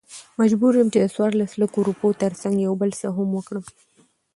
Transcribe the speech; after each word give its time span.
مجبور 0.39 0.73
يم 0.79 0.87
چې 0.93 0.99
دڅورلسو 1.03 1.55
لکو، 1.61 1.79
روپيو 1.89 2.19
ترڅنګ 2.21 2.55
يو 2.65 2.73
بل 2.81 2.89
څه 2.99 3.07
هم 3.17 3.29
وکړم. 3.33 3.63